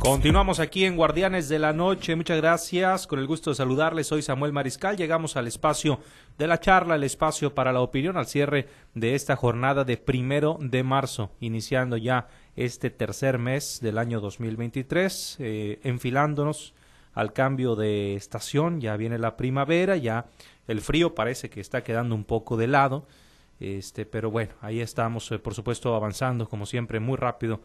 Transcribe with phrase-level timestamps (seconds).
[0.00, 2.16] Continuamos aquí en Guardianes de la Noche.
[2.16, 3.06] Muchas gracias.
[3.06, 4.06] Con el gusto de saludarles.
[4.06, 4.96] Soy Samuel Mariscal.
[4.96, 6.00] Llegamos al espacio
[6.38, 10.56] de la charla, el espacio para la opinión al cierre de esta jornada de primero
[10.58, 16.72] de marzo, iniciando ya este tercer mes del año 2023, eh, enfilándonos
[17.12, 18.80] al cambio de estación.
[18.80, 20.24] Ya viene la primavera, ya
[20.66, 23.06] el frío parece que está quedando un poco de lado.
[23.60, 27.60] Este, pero bueno, ahí estamos, eh, por supuesto, avanzando como siempre muy rápido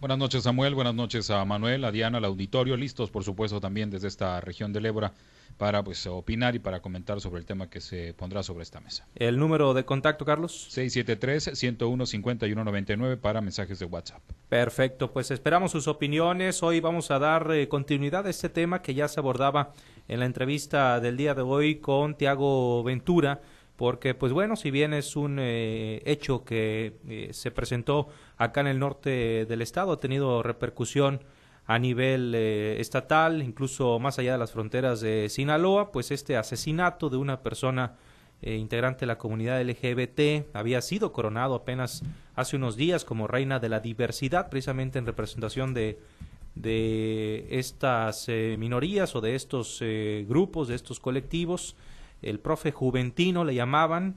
[0.04, 0.74] Buenas noches, Samuel.
[0.74, 2.76] Buenas noches a Manuel, a Diana, al auditorio.
[2.76, 5.14] Listos, por supuesto, también desde esta región del Ébora
[5.56, 9.08] para pues opinar y para comentar sobre el tema que se pondrá sobre esta mesa.
[9.14, 10.68] ¿El número de contacto, Carlos?
[10.72, 14.20] 673-101-5199 para mensajes de WhatsApp.
[14.50, 16.62] Perfecto, pues esperamos sus opiniones.
[16.62, 19.72] Hoy vamos a dar eh, continuidad a este tema que ya se abordaba
[20.06, 23.40] en la entrevista del día de hoy con Tiago Ventura
[23.76, 28.68] porque pues bueno, si bien es un eh, hecho que eh, se presentó acá en
[28.68, 31.20] el norte del estado, ha tenido repercusión
[31.66, 37.10] a nivel eh, estatal, incluso más allá de las fronteras de Sinaloa, pues este asesinato
[37.10, 37.96] de una persona
[38.42, 42.02] integrante de la comunidad LGBT había sido coronado apenas
[42.34, 45.98] hace unos días como reina de la diversidad, precisamente en representación de,
[46.54, 49.82] de estas minorías o de estos
[50.28, 51.74] grupos, de estos colectivos.
[52.24, 54.16] El profe Juventino le llamaban,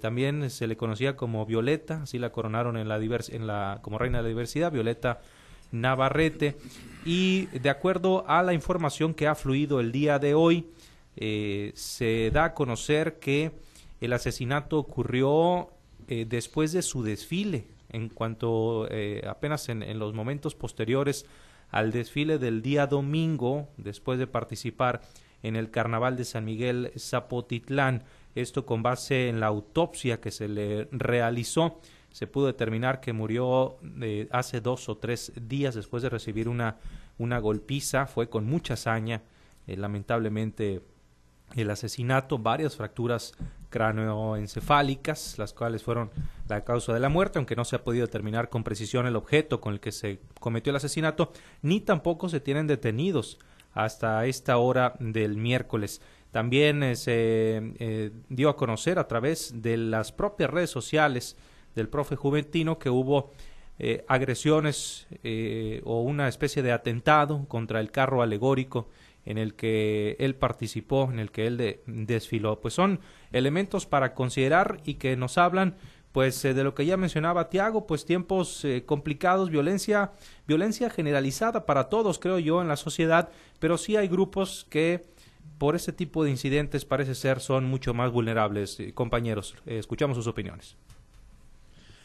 [0.00, 4.18] también se le conocía como Violeta, así la coronaron en la, en la como reina
[4.18, 5.20] de la diversidad, Violeta
[5.72, 6.56] Navarrete.
[7.04, 10.66] Y de acuerdo a la información que ha fluido el día de hoy,
[11.16, 13.52] eh, se da a conocer que
[14.00, 15.70] el asesinato ocurrió
[16.08, 21.26] eh, después de su desfile, en cuanto eh, apenas en, en, los momentos posteriores
[21.70, 25.02] al desfile del día domingo, después de participar
[25.42, 28.04] en el carnaval de San Miguel Zapotitlán,
[28.34, 31.80] esto con base en la autopsia que se le realizó.
[32.10, 36.76] Se pudo determinar que murió eh, hace dos o tres días después de recibir una,
[37.18, 39.22] una golpiza, fue con mucha hazaña,
[39.66, 40.82] eh, lamentablemente
[41.54, 43.34] el asesinato, varias fracturas
[43.68, 46.10] cráneoencefálicas, las cuales fueron
[46.48, 49.60] la causa de la muerte, aunque no se ha podido determinar con precisión el objeto
[49.60, 51.32] con el que se cometió el asesinato,
[51.62, 53.38] ni tampoco se tienen detenidos
[53.72, 56.00] hasta esta hora del miércoles.
[56.30, 61.36] También eh, se dio a conocer a través de las propias redes sociales
[61.74, 63.32] del profe Juventino que hubo
[63.78, 68.88] eh, agresiones eh, o una especie de atentado contra el carro alegórico
[69.24, 72.60] en el que él participó, en el que él desfiló.
[72.60, 73.00] Pues son
[73.32, 75.76] elementos para considerar y que nos hablan
[76.12, 80.12] pues eh, de lo que ya mencionaba Tiago, pues tiempos complicados, violencia,
[80.46, 85.04] violencia generalizada para todos, creo yo, en la sociedad, pero sí hay grupos que
[85.58, 88.78] por este tipo de incidentes parece ser son mucho más vulnerables.
[88.94, 90.76] compañeros, escuchamos sus opiniones.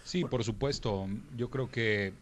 [0.08, 1.08] Sí, por supuesto.
[1.36, 2.14] Yo creo que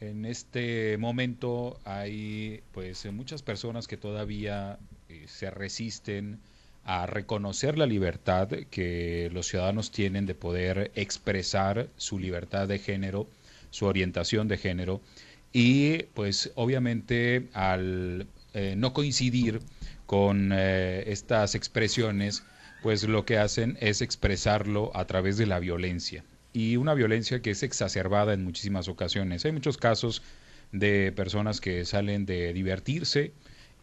[0.00, 4.78] en este momento hay pues muchas personas que todavía
[5.08, 6.38] eh, se resisten
[6.84, 13.28] a reconocer la libertad que los ciudadanos tienen de poder expresar su libertad de género,
[13.70, 15.00] su orientación de género
[15.52, 19.60] y pues obviamente al eh, no coincidir
[20.06, 22.42] con eh, estas expresiones
[22.82, 27.50] pues lo que hacen es expresarlo a través de la violencia y una violencia que
[27.50, 29.44] es exacerbada en muchísimas ocasiones.
[29.44, 30.22] Hay muchos casos
[30.72, 33.32] de personas que salen de divertirse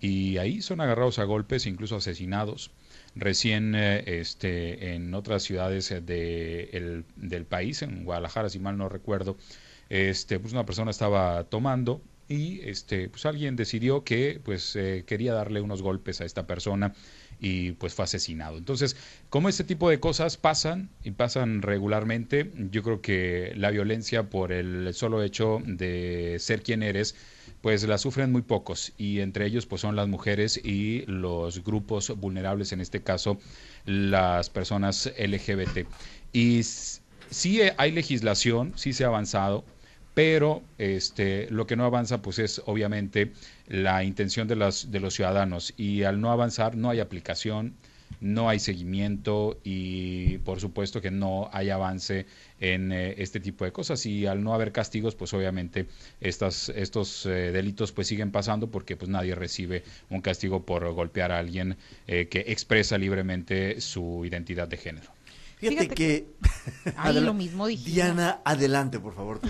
[0.02, 2.72] y ahí son agarrados a golpes, incluso asesinados.
[3.16, 9.38] Recién eh, este, en otras ciudades del país, en Guadalajara, si mal no recuerdo,
[9.90, 15.34] este, pues una persona estaba tomando y este pues alguien decidió que pues eh, quería
[15.34, 16.94] darle unos golpes a esta persona
[17.40, 18.58] y pues fue asesinado.
[18.58, 18.96] Entonces,
[19.30, 24.52] como este tipo de cosas pasan y pasan regularmente, yo creo que la violencia por
[24.52, 27.16] el solo hecho de ser quien eres,
[27.66, 32.16] pues la sufren muy pocos y entre ellos pues son las mujeres y los grupos
[32.16, 33.40] vulnerables, en este caso
[33.86, 35.88] las personas LGBT.
[36.32, 39.66] Y sí hay legislación, sí se ha avanzado,
[40.14, 43.32] pero este, lo que no avanza pues es obviamente
[43.68, 47.74] la intención de, las, de los ciudadanos y al no avanzar no hay aplicación,
[48.22, 52.26] no hay seguimiento y por supuesto que no hay avance
[52.60, 55.88] en eh, este tipo de cosas y al no haber castigos pues obviamente
[56.22, 61.32] estas, estos eh, delitos pues siguen pasando porque pues nadie recibe un castigo por golpear
[61.32, 61.78] a alguien
[62.08, 65.12] eh, que expresa libremente su identidad de género.
[65.58, 66.26] Fíjate, que,
[67.14, 69.42] lo mismo Diana, adelante por favor.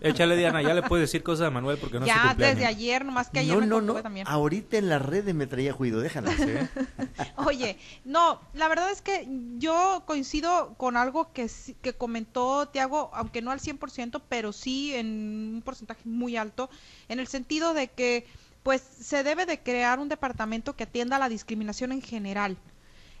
[0.00, 3.30] Échale, Diana, ya le puedes decir cosas a Manuel porque no Ya, desde ayer, nomás
[3.30, 4.02] que ayer no, me no, no.
[4.02, 4.26] también.
[4.28, 6.30] Ahorita en las redes me traía juido, déjala.
[7.36, 9.26] Oye, no, la verdad es que
[9.58, 11.50] yo coincido con algo que,
[11.80, 15.06] que comentó Tiago, aunque no al 100%, pero sí en
[15.56, 16.68] un porcentaje muy alto,
[17.08, 18.26] en el sentido de que
[18.62, 22.58] pues se debe de crear un departamento que atienda la discriminación en general.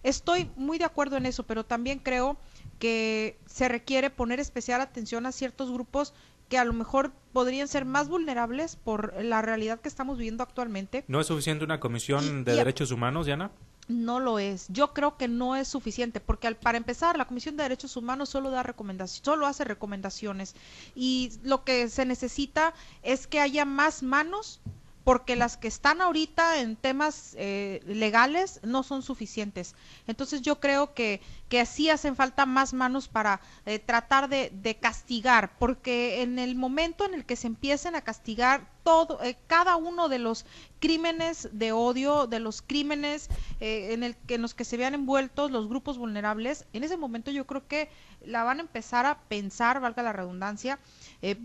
[0.02, 2.36] Estoy muy de acuerdo en eso, pero también creo
[2.78, 6.14] que se requiere poner especial atención a ciertos grupos
[6.48, 11.04] que a lo mejor podrían ser más vulnerables por la realidad que estamos viviendo actualmente.
[11.08, 13.50] ¿No es suficiente una comisión de derechos humanos, Diana?
[13.88, 14.66] No lo es.
[14.68, 18.28] Yo creo que no es suficiente porque al, para empezar la Comisión de Derechos Humanos
[18.28, 20.54] solo da recomendaciones, solo hace recomendaciones
[20.94, 24.60] y lo que se necesita es que haya más manos
[25.08, 29.74] porque las que están ahorita en temas eh, legales no son suficientes.
[30.06, 35.56] Entonces yo creo que, que sí hacen falta más manos para eh, tratar de, castigar,
[35.58, 40.10] porque en el momento en el que se empiecen a castigar todo, eh, cada uno
[40.10, 40.44] de los
[40.78, 45.70] crímenes de odio, de los crímenes en, el, en los que se vean envueltos los
[45.70, 47.88] grupos vulnerables, en ese momento yo creo que
[48.26, 50.78] la van a empezar a pensar, valga la redundancia,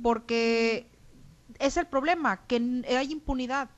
[0.01, 0.85] porque
[1.59, 3.69] es el problema, que hay impunidad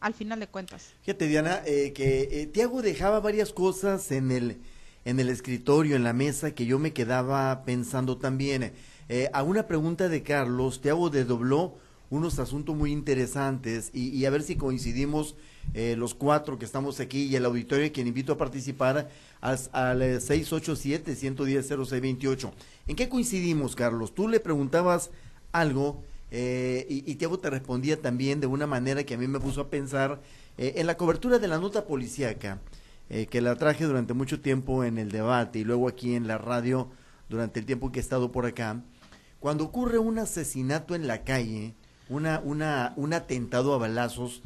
[0.00, 0.92] al final de cuentas.
[1.02, 4.58] Fíjate, Diana, eh, que eh, Tiago dejaba varias cosas en el,
[5.04, 8.72] en el escritorio, en la mesa, que yo me quedaba pensando también.
[9.08, 11.78] Eh, a una pregunta de Carlos, Tiago desdobló
[12.10, 15.34] unos asuntos muy interesantes y, a ver si coincidimos
[15.74, 20.00] eh, los cuatro que estamos aquí y el auditorio quien invito a participar al, al
[20.00, 22.52] 687-110-0628.
[22.86, 24.14] ¿En qué coincidimos, Carlos?
[24.14, 25.10] Tú le preguntabas
[25.52, 26.04] algo
[26.38, 29.62] eh, y, y Tiago te respondía también de una manera que a mí me puso
[29.62, 30.20] a pensar
[30.58, 32.60] eh, en la cobertura de la nota policíaca,
[33.08, 36.36] eh, que la traje durante mucho tiempo en el debate y luego aquí en la
[36.36, 36.90] radio
[37.30, 38.82] durante el tiempo que he estado por acá.
[39.40, 41.74] Cuando ocurre un asesinato en la calle,
[42.10, 44.42] una, un atentado a balazos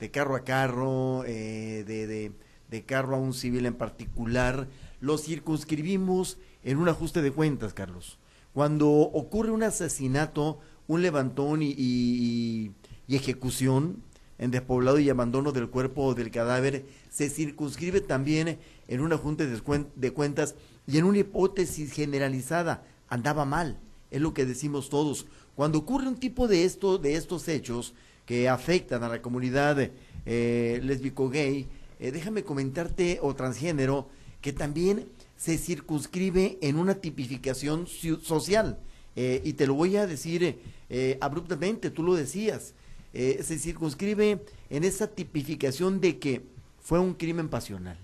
[0.00, 2.32] de carro a carro, de,
[2.70, 4.66] de carro a un civil en particular,
[5.00, 8.18] lo circunscribimos en un ajuste de cuentas, Carlos.
[8.54, 12.72] Cuando ocurre un asesinato un levantón y,
[13.08, 14.02] ejecución
[14.38, 18.58] en despoblado y abandono del cuerpo o del cadáver se circunscribe también
[18.88, 20.54] en una junta de cuentas
[20.86, 22.84] y en una hipótesis generalizada.
[23.08, 23.78] Andaba mal,
[24.10, 25.26] es lo que decimos todos.
[25.54, 27.94] Cuando ocurre un tipo de, esto, de estos hechos
[28.26, 29.90] que afectan a la comunidad
[30.26, 31.68] eh, lésbico-gay,
[32.00, 34.08] eh, déjame comentarte, o transgénero,
[34.40, 38.78] que también se circunscribe en una tipificación social.
[39.16, 40.58] Eh, y te lo voy a decir
[40.90, 42.74] eh, abruptamente, tú lo decías,
[43.12, 46.42] eh, se circunscribe en esa tipificación de que
[46.80, 47.98] fue un crimen pasional.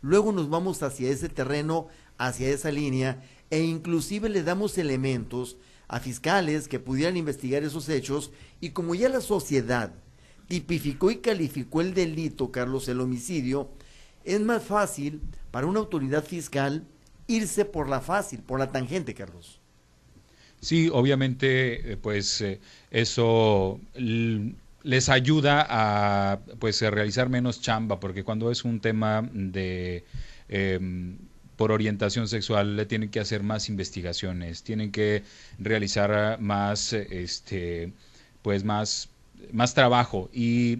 [0.00, 5.56] Luego nos vamos hacia ese terreno, hacia esa línea, e inclusive le damos elementos
[5.88, 8.30] a fiscales que pudieran investigar esos hechos,
[8.60, 9.92] y como ya la sociedad
[10.46, 13.70] tipificó y calificó el delito, Carlos, el homicidio,
[14.24, 15.20] es más fácil
[15.50, 16.86] para una autoridad fiscal
[17.26, 19.60] irse por la fácil, por la tangente, Carlos.
[20.64, 22.58] Sí, obviamente, eh, pues eh,
[22.90, 23.78] eso
[24.82, 30.04] les ayuda a pues a realizar menos chamba, porque cuando es un tema de
[30.48, 31.18] em,
[31.56, 35.22] por orientación sexual le tienen que hacer más investigaciones, tienen que
[35.58, 37.92] realizar más este
[38.42, 39.10] pues más
[39.52, 40.78] más trabajo y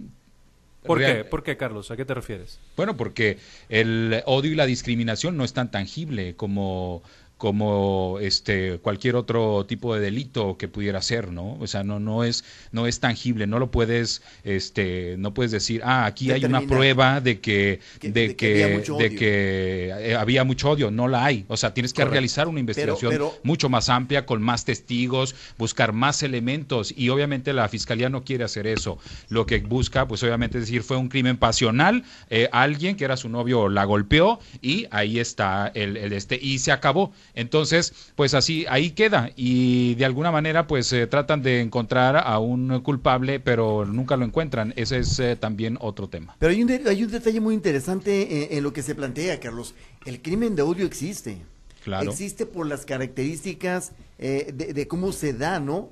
[0.85, 1.23] ¿Por qué?
[1.23, 1.91] ¿Por qué, Carlos?
[1.91, 2.59] ¿A qué te refieres?
[2.77, 3.39] Bueno, porque
[3.69, 7.01] el odio y la discriminación no es tan tangible como
[7.37, 11.57] como este cualquier otro tipo de delito que pudiera ser, ¿no?
[11.59, 15.81] O sea, no no es no es tangible, no lo puedes este no puedes decir,
[15.83, 20.91] "Ah, aquí hay una prueba de que de, que, de que eh, había mucho odio",
[20.91, 21.45] no la hay.
[21.49, 23.11] O sea, tienes que realizar una investigación
[23.43, 28.45] mucho más amplia con más testigos, buscar más elementos y obviamente la fiscalía no quiere
[28.45, 28.97] hacer eso.
[29.27, 33.17] Lo que busca pues obviamente es decir, fue un crimen pasional, eh, alguien que era
[33.17, 37.11] su novio la golpeó y ahí está el, el este y se acabó.
[37.35, 42.39] Entonces, pues así, ahí queda y de alguna manera pues eh, tratan de encontrar a
[42.39, 44.73] un culpable, pero nunca lo encuentran.
[44.77, 46.35] Ese es eh, también otro tema.
[46.39, 49.75] Pero hay un, hay un detalle muy interesante eh, en, lo que se plantea, Carlos.
[50.05, 51.37] El crimen de odio existe.
[51.83, 52.09] Claro.
[52.09, 55.91] Existe por las características de, cómo se da, ¿no?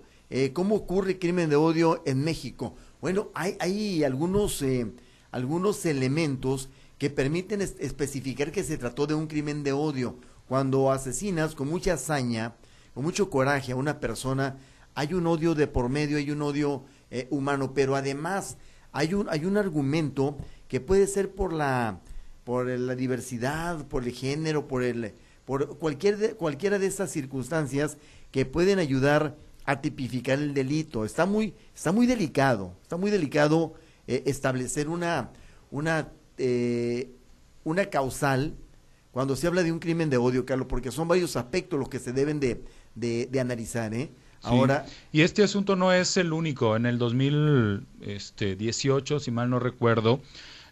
[0.53, 2.73] ¿Cómo ocurre el crimen de odio en México?
[2.99, 4.65] Bueno, hay, hay algunos,
[5.29, 10.15] algunos elementos que permiten especificar que se trató de un crimen de odio
[10.53, 12.53] cuando asesinas con mucha hazaña,
[12.93, 14.57] con mucho coraje a una persona,
[14.93, 18.57] hay un odio de por medio, hay un odio eh, humano, pero además
[18.91, 22.01] hay un, hay un argumento que puede ser por la,
[22.43, 27.97] por la diversidad, por el género, por, el, por cualquier de, cualquiera de estas circunstancias
[28.29, 31.03] que pueden ayudar a tipificar el delito.
[31.03, 33.73] Está muy, está muy delicado, está muy delicado
[34.05, 35.31] eh, establecer una,
[35.71, 37.09] una, eh,
[37.63, 38.53] una causal
[39.13, 41.99] cuando se habla de un crimen de odio, Carlos, porque son varios aspectos los que
[41.99, 42.63] se deben de,
[42.95, 44.09] de, analizar, ¿eh?
[44.41, 46.75] Ahora, y este asunto no es el único.
[46.75, 50.19] En el 2018, si mal no recuerdo,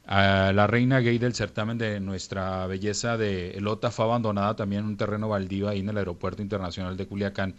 [0.07, 4.98] la reina gay del certamen de nuestra belleza de Elota fue abandonada también en un
[4.98, 7.53] terreno baldío ahí en el aeropuerto internacional de Culiacán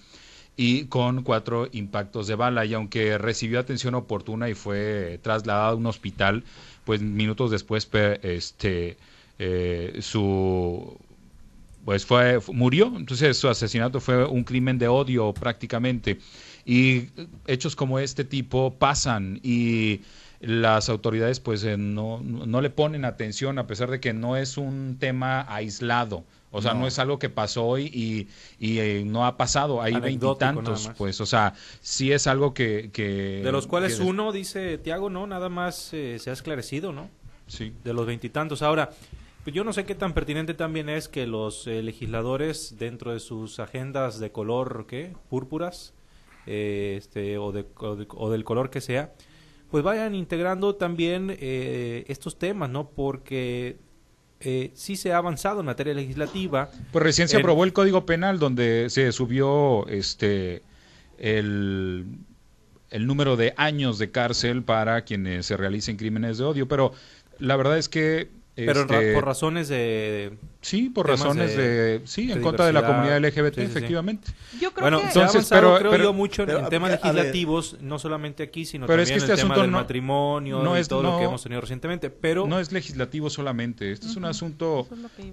[0.57, 2.67] y con cuatro impactos de bala.
[2.67, 6.43] Y aunque recibió atención oportuna y fue trasladada a un hospital,
[6.85, 7.89] pues minutos después
[8.23, 8.97] este,
[9.39, 10.97] eh, su
[11.85, 16.19] pues fue murió entonces su asesinato fue un crimen de odio prácticamente
[16.65, 17.09] y
[17.47, 20.03] hechos como este tipo pasan y
[20.41, 24.57] las autoridades pues eh, no, no le ponen atención a pesar de que no es
[24.57, 26.25] un tema aislado
[26.55, 28.29] o sea, no, es algo que pasó hoy y,
[28.61, 29.81] y eh, no ha pasado.
[29.81, 31.19] Hay veintitantos, pues.
[31.23, 32.91] O sea, sí es algo que...
[32.93, 37.09] que de los cuales uno, dice Tiago, no, nada más se ha esclarecido, ¿no?
[37.47, 37.73] Sí.
[37.83, 38.61] De los veintitantos.
[38.61, 38.91] Ahora,
[39.45, 43.21] pues yo no sé qué tan pertinente también es que los eh, legisladores dentro de
[43.21, 45.15] sus agendas de color, ¿qué?
[45.29, 45.95] Púrpuras,
[46.47, 49.13] eh, este, o, de, o, del color que sea,
[49.71, 52.91] pues vayan integrando también eh, estos temas, ¿no?
[52.91, 53.79] Porque
[54.41, 56.69] eh, sí se ha avanzado en materia legislativa.
[56.91, 60.63] Pues recién se aprobó el Código Penal donde se subió este
[61.17, 62.07] el,
[62.91, 66.93] el número de años de cárcel para quienes se realicen crímenes de odio, pero
[67.39, 70.37] la verdad es que pero este, por razones de...
[70.61, 72.03] Sí, por razones de...
[72.05, 74.31] sí, en contra de la comunidad LGBT, efectivamente.
[74.61, 75.07] Yo creo que...
[75.07, 79.37] entonces, pero, creo yo mucho en temas legislativos, no solamente aquí, sino también en el
[79.37, 82.47] tema del matrimonio no y todo lo que hemos tenido recientemente, pero...
[82.47, 84.87] No es legislativo solamente, este es un asunto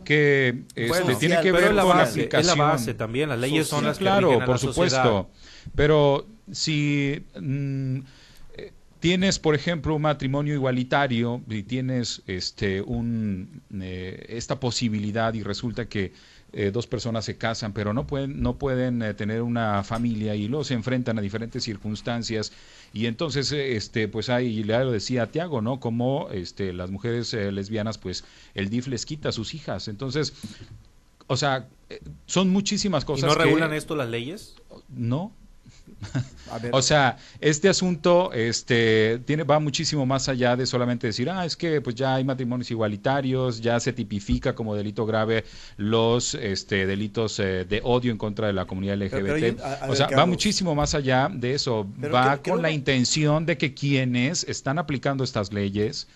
[0.06, 2.40] que, este, tiene que ver con la aplicación.
[2.40, 5.30] Es la base también, las leyes son las que Claro, por supuesto,
[5.76, 7.22] pero si...
[7.40, 8.00] Mm,
[9.00, 15.88] tienes, por ejemplo, un matrimonio igualitario y tienes este, un, eh, esta posibilidad y resulta
[15.88, 16.12] que
[16.52, 20.48] eh, dos personas se casan, pero no pueden, no pueden eh, tener una familia y
[20.48, 22.52] luego se enfrentan a diferentes circunstancias
[22.92, 25.80] y entonces, este, pues ahí le lo decía a Tiago, ¿no?
[25.80, 28.26] Como este, las mujeres lesbianas, pues
[28.56, 29.88] el DIF les quita a sus hijas.
[29.88, 30.34] Entonces,
[31.28, 31.68] o sea,
[32.26, 33.26] son muchísimas cosas.
[33.26, 34.56] ¿Y no regulan esto las leyes?
[34.90, 35.32] No,
[36.72, 41.56] o sea, este asunto este, tiene, va muchísimo más allá de solamente decir, ah, es
[41.56, 45.44] que pues ya hay matrimonios igualitarios, ya se tipifica como delito grave
[45.78, 49.60] los este, delitos eh, de odio en contra de la comunidad LGBT.
[49.88, 51.88] o sea, va muchísimo más allá de eso.
[52.14, 56.08] va con la intención de que quienes están aplicando estas leyes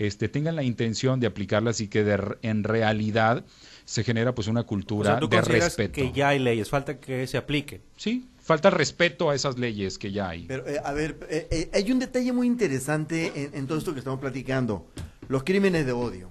[0.00, 2.00] este, tengan la intención de aplicarlas y que
[2.40, 3.44] en realidad
[3.84, 5.92] se genera pues una cultura de respeto.
[5.92, 7.82] que ya hay leyes, falta que se aplique.
[7.96, 10.46] Sí, falta respeto a esas leyes que ya hay.
[10.48, 14.00] Pero, eh, a ver, eh, eh, hay un detalle muy interesante en, todo esto que
[14.00, 14.88] estamos platicando,
[15.28, 16.28] los crímenes de odio.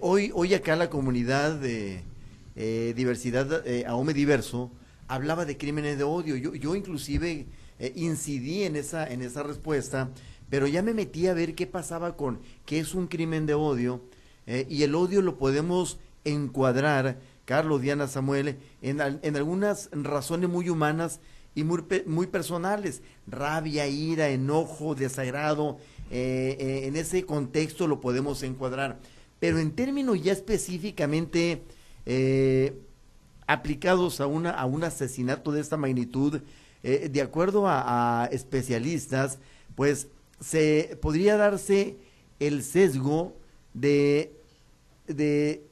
[0.00, 2.04] hoy, hoy acá la comunidad de
[2.94, 4.70] diversidad AOME Diverso
[5.08, 6.36] hablaba de crímenes de odio.
[6.36, 7.44] Yo, yo inclusive
[7.96, 10.08] incidí en esa, en esa respuesta,
[10.48, 14.00] pero ya me metí a ver qué pasaba con qué es un crimen de odio,
[14.46, 21.20] y el odio lo podemos encuadrar Carlos, Diana, Samuel, en, en, algunas razones muy humanas
[21.54, 25.78] y muy, muy personales, rabia, ira, enojo, desagrado,
[26.10, 28.98] eh, eh, en ese contexto lo podemos encuadrar.
[29.38, 31.62] Pero en términos ya específicamente
[32.06, 32.78] eh,
[33.46, 36.40] aplicados a, una, a un asesinato de esta magnitud,
[36.82, 39.38] de acuerdo a, especialistas,
[39.76, 40.08] pues
[40.40, 41.96] se podría darse
[42.40, 43.36] el sesgo
[43.72, 44.32] de,
[45.06, 45.62] de,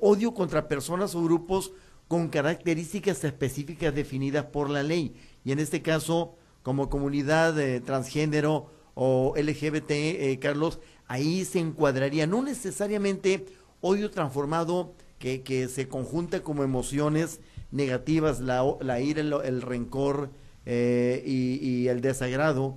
[0.00, 1.72] odio contra personas o grupos
[2.08, 5.14] con características específicas definidas por la ley.
[5.44, 12.26] Y en este caso, como comunidad eh, transgénero o LGBT, eh, Carlos, ahí se encuadraría
[12.26, 13.46] no necesariamente
[13.82, 20.30] odio transformado que, que se conjunta como emociones negativas, la, la ira, el, rencor
[20.64, 22.76] eh, y, el desagrado.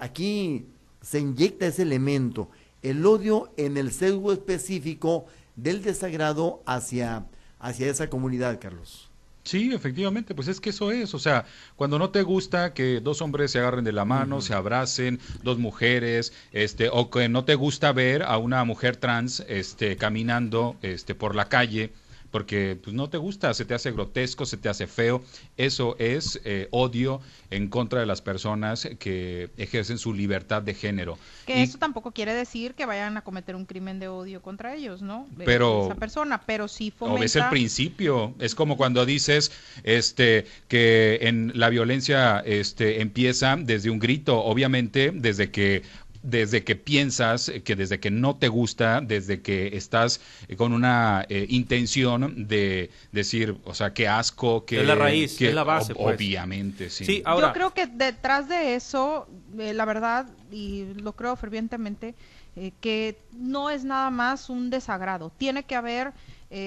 [0.00, 0.66] Aquí
[1.02, 2.48] se inyecta ese elemento,
[2.82, 7.26] el odio en el sesgo específico del desagrado hacia,
[7.58, 9.10] hacia esa comunidad, Carlos.
[9.46, 11.44] Sí, efectivamente, pues es que eso es, o sea,
[11.76, 15.56] cuando no te gusta que dos hombres se agarren de la mano, se abracen, dos
[15.58, 21.14] mujeres, este, o que no te gusta ver a una mujer trans, este, caminando, este,
[21.14, 21.92] por la calle,
[22.36, 25.22] porque pues, no te gusta, se te hace grotesco, se te hace feo.
[25.56, 31.16] Eso es eh, odio en contra de las personas que ejercen su libertad de género.
[31.46, 35.00] Que eso tampoco quiere decir que vayan a cometer un crimen de odio contra ellos,
[35.00, 35.26] ¿no?
[35.46, 37.22] Pero esa persona, pero sí fomenta...
[37.22, 39.50] O es el principio, es como cuando dices
[39.82, 45.84] este que en la violencia este empieza desde un grito, obviamente desde que
[46.26, 50.20] desde que piensas, que desde que no te gusta, desde que estás
[50.56, 55.48] con una eh, intención de decir, o sea, qué asco, que es la raíz, que
[55.48, 56.16] es la base, pues.
[56.16, 57.04] obviamente, sí.
[57.04, 57.48] sí ahora...
[57.48, 62.16] Yo creo que detrás de eso, eh, la verdad, y lo creo fervientemente,
[62.56, 66.12] eh, que no es nada más un desagrado, tiene que haber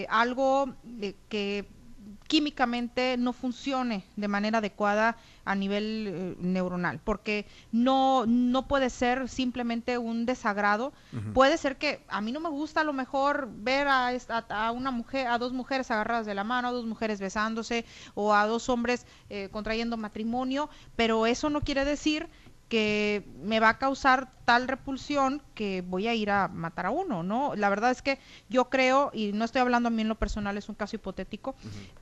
[0.09, 0.75] algo
[1.29, 1.65] que
[2.27, 9.27] químicamente no funcione de manera adecuada a nivel eh, neuronal, porque no, no puede ser
[9.29, 10.93] simplemente un desagrado.
[11.33, 14.11] Puede ser que a mí no me gusta a lo mejor ver a,
[14.49, 18.33] a, una mujer, a dos mujeres agarradas de la mano, a dos mujeres besándose o
[18.33, 22.29] a dos hombres eh, contrayendo matrimonio, pero eso no quiere decir
[22.69, 27.23] que me va a causar tal repulsión que voy a ir a matar a uno,
[27.23, 27.55] ¿no?
[27.55, 30.57] La verdad es que yo creo, y no estoy hablando a mí en lo personal,
[30.57, 31.55] es un caso hipotético,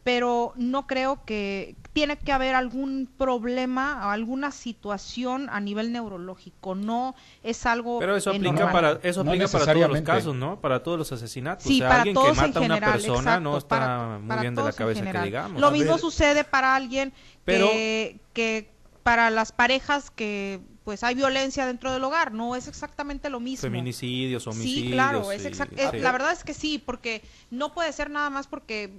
[0.04, 6.76] pero no creo que tiene que haber algún problema o alguna situación a nivel neurológico,
[6.76, 10.60] no es algo Pero eso aplica para eso aplica para todos los casos, ¿no?
[10.60, 13.58] Para todos los asesinatos, sí, o sea, para alguien que mata a una persona no
[13.58, 15.62] está muy bien de la cabeza que digamos.
[15.62, 17.14] Lo mismo sucede para alguien
[17.46, 18.77] que, que
[19.08, 23.62] para las parejas que pues hay violencia dentro del hogar, no es exactamente lo mismo.
[23.62, 24.86] Feminicidios, homicidios.
[24.86, 28.92] Sí, claro, es la verdad es que sí, porque no puede ser nada más porque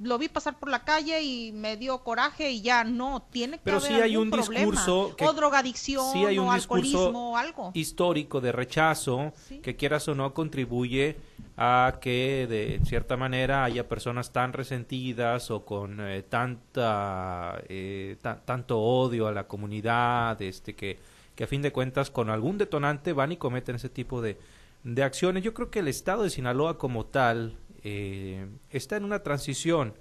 [0.00, 3.62] lo vi pasar por la calle y me dio coraje y ya no tiene que
[3.64, 7.70] pero haber sí hay un discurso o drogadicción sí hay un o alcoholismo o algo
[7.72, 11.16] histórico de rechazo que quieras o no contribuye
[11.64, 18.80] a que de cierta manera haya personas tan resentidas o con eh, tanta eh, tanto
[18.80, 20.98] odio a la comunidad este que
[21.36, 24.38] que a fin de cuentas con algún detonante van y cometen ese tipo de
[24.82, 29.22] de acciones yo creo que el estado de Sinaloa como tal eh, está en una
[29.22, 29.94] transición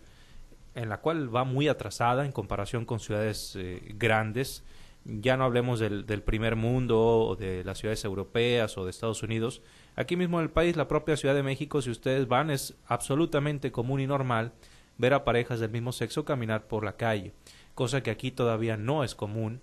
[0.74, 4.64] en la cual va muy atrasada en comparación con ciudades eh, grandes.
[5.04, 9.24] Ya no hablemos del, del, primer mundo o de las ciudades europeas o de Estados
[9.24, 9.62] Unidos.
[9.96, 13.72] Aquí mismo en el país, la propia Ciudad de México, si ustedes van, es absolutamente
[13.72, 14.54] común y normal
[14.98, 17.34] ver a parejas del mismo sexo caminar por la calle,
[17.76, 19.62] cosa que aquí todavía no es común.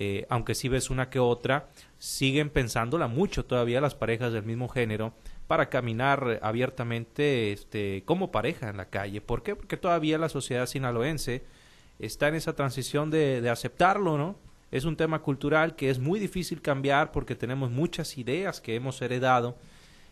[0.00, 4.68] Eh, aunque si ves una que otra, siguen pensándola mucho todavía las parejas del mismo
[4.68, 5.12] género
[5.48, 9.20] para caminar abiertamente este, como pareja en la calle.
[9.20, 9.56] ¿Por qué?
[9.56, 11.44] Porque todavía la sociedad sinaloense
[11.98, 14.36] está en esa transición de, de aceptarlo, ¿no?
[14.70, 19.00] Es un tema cultural que es muy difícil cambiar porque tenemos muchas ideas que hemos
[19.00, 19.56] heredado,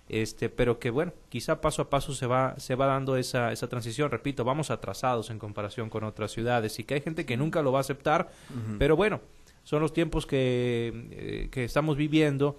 [0.08, 3.68] este, pero que bueno, quizá paso a paso se va, se va dando esa, esa
[3.68, 4.10] transición.
[4.10, 7.72] Repito, vamos atrasados en comparación con otras ciudades y que hay gente que nunca lo
[7.72, 8.30] va a aceptar,
[8.78, 9.20] pero bueno,
[9.64, 12.58] son los tiempos que, eh, que estamos viviendo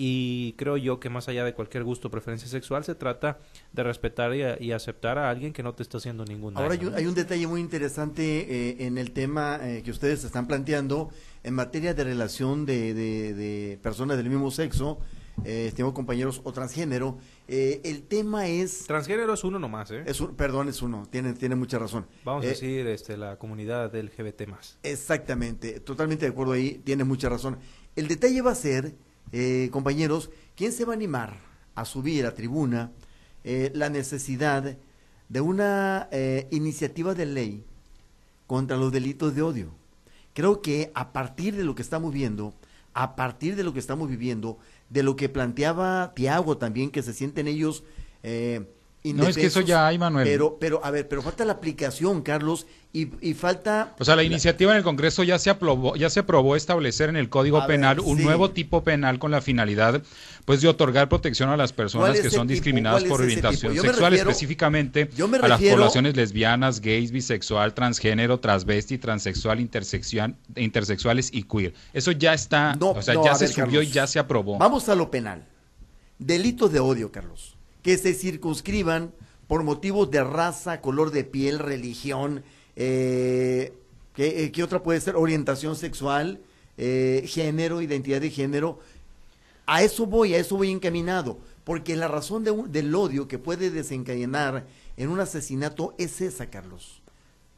[0.00, 3.40] y creo yo que más allá de cualquier gusto o preferencia sexual se trata
[3.72, 6.66] de respetar y, aceptar a alguien que no te está haciendo ningún daño.
[6.66, 11.10] Ahora hay un, detalle muy interesante eh, en el tema eh, que ustedes están planteando
[11.42, 15.00] en materia de relación de, de, personas del mismo sexo,
[15.44, 17.18] eh, compañeros, o transgénero.
[17.48, 18.84] Eh, el tema es...
[18.86, 20.04] Transgénero es uno nomás, ¿eh?
[20.06, 22.06] Es perdón, es uno, tiene, tiene mucha razón.
[22.24, 24.78] Vamos a decir este, la comunidad LGBT más.
[24.84, 27.58] Exactamente, totalmente de acuerdo ahí, tiene mucha razón.
[27.96, 28.94] El detalle va a ser
[29.32, 31.38] eh, compañeros, ¿quién se va a animar
[31.74, 32.92] a subir a tribuna
[33.44, 34.76] eh, la necesidad
[35.28, 37.64] de una eh, iniciativa de ley
[38.46, 39.70] contra los delitos de odio?
[40.34, 42.54] Creo que a partir de lo que estamos viendo,
[42.94, 47.12] a partir de lo que estamos viviendo, de lo que planteaba Tiago también, que se
[47.12, 47.84] sienten ellos
[49.12, 50.26] no, es que eso ya hay, Manuel.
[50.26, 53.94] Pero, pero, a ver, pero falta la aplicación, Carlos, y, y falta...
[53.98, 57.16] O sea, la, iniciativa en el Congreso ya se aprobó, ya se aprobó establecer en
[57.16, 60.02] el Código Penal un nuevo tipo penal con la finalidad,
[60.44, 65.10] pues, de otorgar protección a las personas que son discriminadas por orientación sexual, específicamente
[65.42, 71.74] a las poblaciones lesbianas, gays, bisexual, transgénero, transvesti, transexual, intersexual, intersexuales y queer.
[71.92, 74.58] Eso ya está, o sea, ya se subió y ya se aprobó.
[74.58, 75.44] Vamos a lo penal.
[76.18, 77.57] Delitos de odio, Carlos
[77.88, 79.14] que se circunscriban
[79.46, 82.44] por motivos de raza, color de piel, religión,
[82.76, 83.72] eh,
[84.14, 85.16] ¿qué, eh, otra puede ser?
[85.16, 86.38] Orientación sexual,
[86.76, 88.78] eh, género, identidad de género.
[89.64, 94.66] A eso voy, a eso voy encaminado, porque la razón del odio que puede desencadenar
[94.98, 97.00] en un asesinato es esa, Carlos.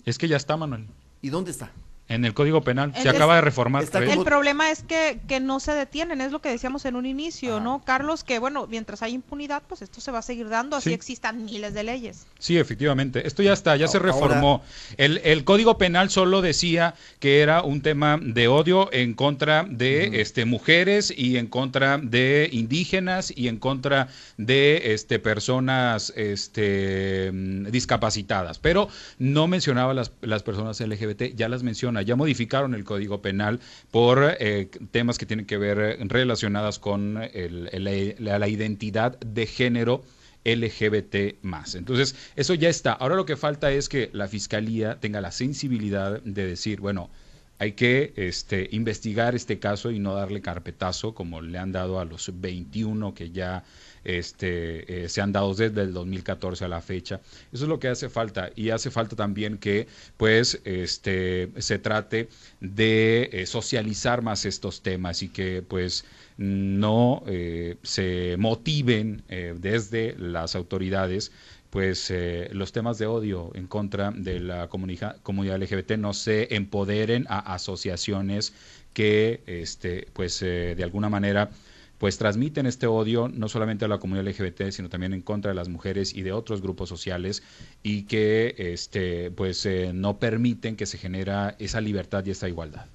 [0.04, 0.86] Es que ya está, Manuel.
[1.22, 1.72] ¿Y dónde está?
[2.10, 2.92] En el Código Penal.
[3.00, 3.84] Se acaba de reformar.
[3.94, 7.60] El problema es que, que no se detienen, es lo que decíamos en un inicio,
[7.60, 8.24] ¿no, Carlos?
[8.24, 11.72] Que bueno, mientras hay impunidad, pues esto se va a seguir dando, así existan miles
[11.72, 12.26] de leyes.
[12.38, 13.26] Sí, efectivamente.
[13.26, 14.62] Esto ya está, ya se reformó.
[14.96, 20.20] El, el, Código Penal solo decía que era un tema de odio en contra de
[20.20, 28.58] este, mujeres y en contra de indígenas y en contra de este, personas este, discapacitadas,
[28.58, 33.60] pero no mencionaba las, las personas LGBT, ya las menciona ya modificaron el Código Penal
[33.90, 40.04] por eh, temas que tienen que ver relacionadas con la, identidad de género.
[40.42, 41.74] LGBT más.
[41.74, 42.92] Entonces, eso ya está.
[42.94, 47.10] Ahora lo que falta es que la Fiscalía tenga la sensibilidad de decir, bueno,
[47.60, 52.06] hay que este, investigar este caso y no darle carpetazo como le han dado a
[52.06, 53.64] los 21 que ya
[54.04, 57.20] este, eh, se han dado desde el 2014 a la fecha.
[57.52, 59.86] Eso es lo que hace falta y hace falta también que
[60.16, 62.28] pues este, se trate
[62.60, 66.04] de eh, socializar más estos temas y que pues
[66.36, 71.32] no eh, se motiven desde las autoridades
[71.68, 72.12] pues
[72.52, 78.54] los temas de odio en contra de la comunidad, LGBT no se empoderen a asociaciones
[78.94, 81.50] que este pues de alguna manera
[82.00, 85.54] pues transmiten este odio no solamente a la comunidad LGBT, sino también en contra de
[85.54, 87.42] las mujeres y de otros grupos sociales
[87.82, 92.86] y que este, pues eh, no permiten que se genera esa libertad y esa igualdad.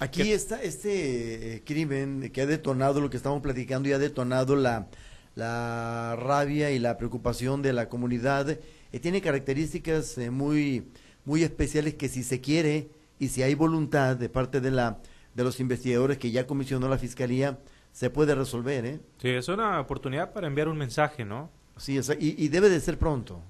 [0.00, 4.54] Aquí está este eh, crimen que ha detonado lo que estamos platicando y ha detonado
[4.54, 4.86] la,
[5.34, 8.50] la rabia y la preocupación de la comunidad.
[8.50, 10.88] Eh, tiene características muy,
[11.24, 14.98] muy especiales que si se quiere y si hay voluntad de parte de, la,
[15.34, 17.58] de los investigadores que ya comisionó la Fiscalía,
[17.96, 19.00] se puede resolver, ¿eh?
[19.22, 21.48] Sí, es una oportunidad para enviar un mensaje, ¿no?
[21.78, 23.40] Sí, y, y debe de ser pronto.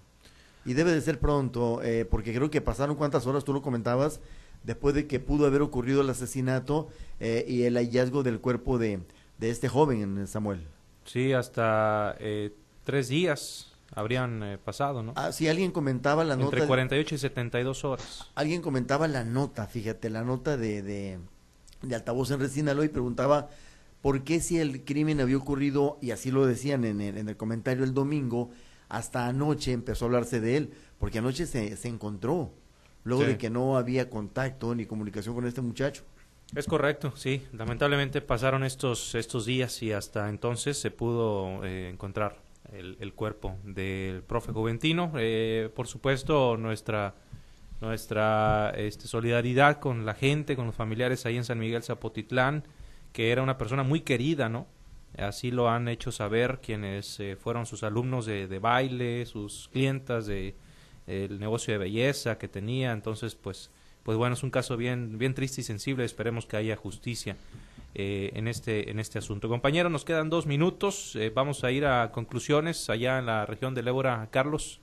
[0.65, 4.21] Y debe de ser pronto, eh, porque creo que pasaron cuántas horas, tú lo comentabas,
[4.63, 9.01] después de que pudo haber ocurrido el asesinato eh, y el hallazgo del cuerpo de,
[9.39, 10.69] de este joven, Samuel.
[11.05, 12.53] Sí, hasta eh,
[12.85, 15.13] tres días habrían pasado, ¿no?
[15.17, 16.55] Ah, sí, alguien comentaba la nota.
[16.55, 18.31] Entre 48 y 72 horas.
[18.37, 21.19] Alguien comentaba la nota, fíjate, la nota de, de,
[21.83, 23.49] de altavoz en Resinalo y preguntaba
[24.07, 27.37] ¿por qué si el crimen había ocurrido, y así lo decían en el, en el
[27.37, 28.51] comentario el domingo,
[28.89, 30.71] hasta anoche empezó a hablarse de él?
[31.01, 32.53] Porque anoche se, se encontró,
[33.03, 36.05] luego de que no había contacto ni comunicación con este muchacho.
[36.55, 37.43] Es correcto, sí.
[37.53, 42.39] Lamentablemente pasaron estos, estos días y hasta entonces se pudo eh, encontrar
[42.73, 45.15] el, el, cuerpo del profe Juventino.
[45.17, 47.17] Eh, por supuesto, nuestra,
[47.81, 52.63] nuestra este, solidaridad con la gente, con los familiares ahí en San Miguel Zapotitlán
[53.17, 54.67] que era una persona muy querida, ¿no?
[55.17, 60.27] Así lo han hecho saber quienes eh, fueron sus alumnos de, de, baile, sus clientas
[60.27, 60.55] de
[61.07, 62.93] el negocio de belleza que tenía.
[62.93, 63.71] Entonces, pues,
[64.03, 66.05] pues bueno, es un caso bien, bien triste y sensible.
[66.05, 67.39] Esperemos que haya justicia
[67.95, 69.49] eh, en este, en este asunto.
[69.49, 71.17] Compañeros, nos quedan dos minutos.
[71.17, 74.83] Eh, vamos a ir a conclusiones allá en la región del Ébora, Carlos.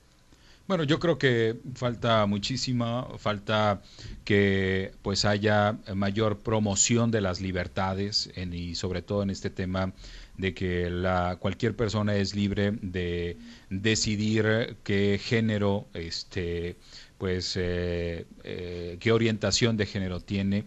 [0.66, 3.82] Bueno, yo creo que falta muchísima, falta
[4.24, 9.92] que pues haya mayor promoción de las libertades y sobre todo en este tema
[10.38, 13.36] de que la cualquier persona es libre de
[13.68, 16.76] decidir qué género este
[17.18, 20.64] pues eh, eh, qué orientación de género tiene.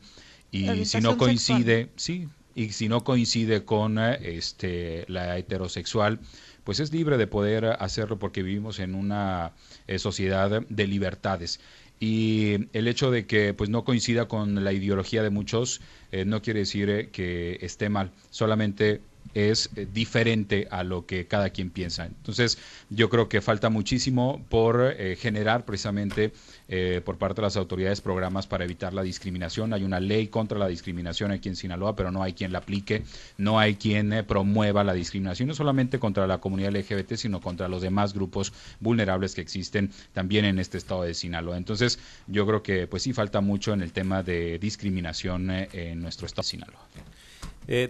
[0.52, 6.20] Y si no coincide sí y si no coincide con este la heterosexual
[6.68, 9.54] pues es libre de poder hacerlo porque vivimos en una
[9.88, 11.62] eh, sociedad de libertades.
[11.98, 15.80] Y el hecho de que pues no coincida con la ideología de muchos
[16.12, 19.00] eh, no quiere decir eh, que esté mal, solamente
[19.34, 22.06] es eh, diferente a lo que cada quien piensa.
[22.06, 22.58] Entonces,
[22.90, 26.34] yo creo que falta muchísimo por eh, generar precisamente
[26.68, 29.74] eh, por parte de las autoridades programas para evitar la discriminación.
[29.74, 33.04] Hay una ley contra la discriminación aquí en Sinaloa, pero no hay quien la aplique,
[33.38, 37.82] no hay quien promueva la discriminación, no solamente contra la comunidad LGBT, sino contra los
[37.82, 41.58] demás grupos vulnerables que existen también en este estado de Sinaloa.
[41.58, 46.26] Entonces, yo creo que pues sí falta mucho en el tema de discriminación en nuestro
[46.26, 46.88] estado de Sinaloa.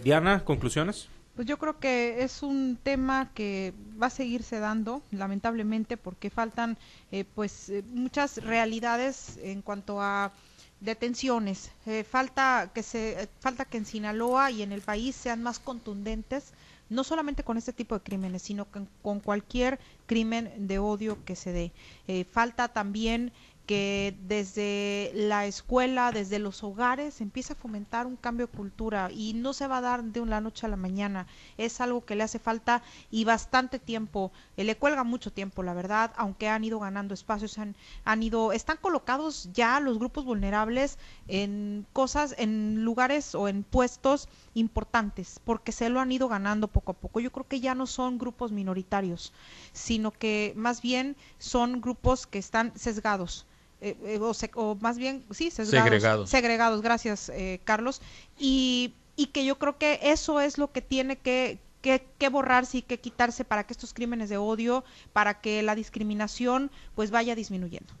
[0.02, 1.08] Diana, conclusiones.
[1.38, 3.72] Pues yo creo que es un tema que
[4.02, 6.76] va a seguirse dando, lamentablemente, porque faltan
[7.12, 10.32] eh, pues eh, muchas realidades en cuanto a
[10.80, 11.70] detenciones.
[11.86, 16.54] Eh, falta que se falta que en Sinaloa y en el país sean más contundentes,
[16.90, 18.66] no solamente con este tipo de crímenes, sino
[19.00, 22.24] con cualquier crimen de odio que se dé.
[22.32, 23.30] falta también
[23.68, 29.34] que desde la escuela, desde los hogares, empieza a fomentar un cambio de cultura y
[29.34, 31.26] no se va a dar de una noche a la mañana.
[31.58, 34.32] Es algo que le hace falta y bastante tiempo.
[34.56, 38.78] Eh, le cuelga mucho tiempo, la verdad, aunque han ido ganando espacios, han ido, están
[38.78, 45.90] colocados ya los grupos vulnerables en cosas, en lugares o en puestos importantes, porque se
[45.90, 47.20] lo han ido ganando poco a poco.
[47.20, 49.34] Yo creo que ya no son grupos minoritarios,
[49.74, 53.44] sino que más bien son grupos que están sesgados
[53.80, 56.28] eh, eh, o, más bien, sí, segregados.
[56.30, 58.00] Segregados, gracias, eh, Carlos.
[58.38, 62.78] Y, y que yo creo que eso es lo que tiene que, que, que, borrarse
[62.78, 67.34] y que quitarse para que estos crímenes de odio, para que la discriminación pues vaya
[67.34, 67.92] disminuyendo.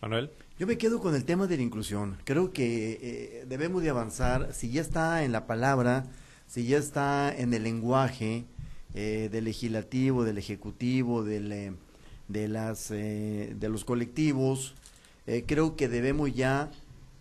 [0.00, 0.30] Manuel.
[0.58, 2.16] Yo me quedo con el tema de la inclusión.
[2.24, 4.54] Creo que debemos de avanzar.
[4.54, 6.06] Si ya está en la palabra,
[6.46, 8.46] si ya está en el lenguaje
[8.94, 11.76] del legislativo, del ejecutivo, del,
[12.28, 14.74] de, las, de los colectivos,
[15.26, 16.70] eh, creo que debemos ya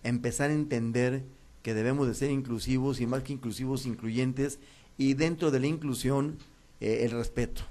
[0.04, 1.24] empezar a entender
[1.64, 4.60] que debemos de ser inclusivos y más que inclusivos, incluyentes
[4.98, 6.38] y dentro de la inclusión
[6.80, 7.64] eh, el respeto.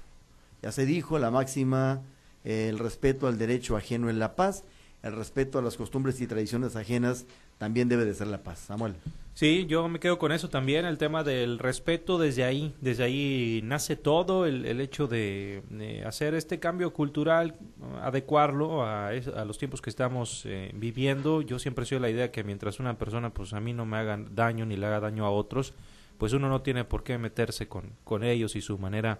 [0.61, 2.01] Ya se dijo la máxima,
[2.43, 4.63] eh, el respeto al derecho ajeno en la paz,
[5.03, 7.25] el respeto a las costumbres y tradiciones ajenas
[7.57, 8.59] también debe de ser la paz.
[8.59, 8.95] Samuel.
[9.35, 13.59] Sí, yo me quedo con eso también, el tema del respeto desde ahí, desde ahí
[13.65, 15.61] nace todo, el, el hecho de,
[16.07, 17.57] hacer este cambio cultural,
[18.01, 21.41] adecuarlo a, a los tiempos que estamos eh, viviendo.
[21.41, 23.97] Yo siempre he sido la idea que mientras una persona pues a mí no me
[23.97, 25.73] haga daño ni le haga daño a otros,
[26.17, 29.19] pues uno no tiene por qué meterse con, con ellos y su manera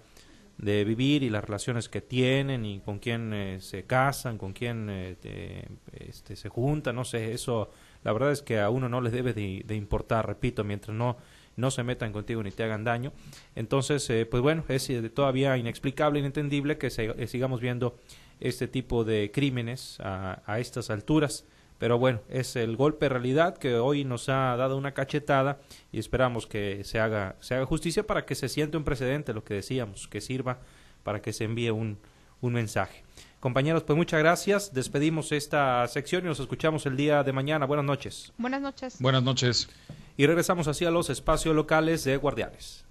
[0.57, 4.87] de vivir y las relaciones que tienen y con quién eh, se casan, con quién
[4.89, 7.71] eh, este, se juntan, no sé, eso
[8.05, 11.17] la verdad es que a uno no les debe de, importar, repito, mientras no
[11.57, 13.13] no se metan contigo ni te hagan daño.
[13.55, 17.97] Entonces, eh, pues bueno, es eh, todavía inexplicable, inentendible que eh, sigamos viendo
[18.41, 21.45] este tipo de crímenes a, a, estas alturas.
[21.77, 25.61] Pero bueno, es el golpe de realidad que hoy nos ha dado una cachetada
[25.93, 29.45] y esperamos que se haga, se haga justicia para que se siente un precedente, lo
[29.45, 30.59] que decíamos, que sirva
[31.03, 31.97] para que se envíe un,
[32.41, 33.04] un mensaje.
[33.45, 34.73] Compañeros, pues muchas gracias.
[34.73, 37.67] Despedimos esta sección y nos escuchamos el día de mañana.
[37.67, 38.33] Buenas noches.
[38.39, 38.99] Buenas noches.
[38.99, 39.69] Buenas noches.
[40.17, 42.85] Y regresamos así a los espacios locales de Guardianes.